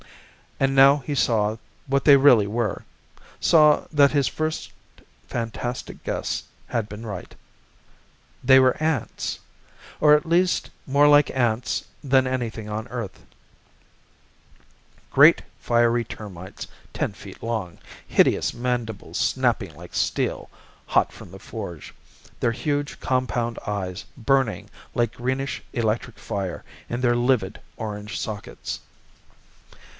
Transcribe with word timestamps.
And 0.59 0.75
now 0.75 0.97
he 0.97 1.13
saw 1.13 1.57
what 1.85 2.05
they 2.05 2.17
really 2.17 2.45
were; 2.47 2.83
saw 3.39 3.85
that 3.91 4.11
his 4.11 4.27
first, 4.27 4.71
fantastic 5.27 6.03
guess 6.03 6.43
had 6.67 6.89
been 6.89 7.05
right. 7.05 7.33
They 8.43 8.59
were 8.59 8.81
ants 8.81 9.39
or 9.99 10.13
at 10.15 10.25
least 10.25 10.71
more 10.87 11.07
like 11.07 11.29
ants 11.35 11.85
than 12.03 12.25
anything 12.25 12.67
on 12.67 12.87
earth 12.87 13.23
great 15.11 15.43
fiery 15.59 16.03
termites 16.03 16.67
ten 16.93 17.13
feet 17.13 17.41
long, 17.43 17.77
hideous 18.07 18.53
mandibles 18.55 19.19
snapping 19.19 19.75
like 19.75 19.93
steel, 19.93 20.49
hot 20.87 21.11
from 21.11 21.29
the 21.29 21.39
forge, 21.39 21.93
their 22.39 22.51
huge 22.51 22.99
compound 22.99 23.59
eyes 23.67 24.03
burning 24.17 24.69
like 24.95 25.13
greenish 25.15 25.61
electric 25.73 26.17
fire 26.17 26.63
in 26.89 27.01
their 27.01 27.15
livid 27.15 27.59
orange 27.77 28.19
sockets. 28.19 28.79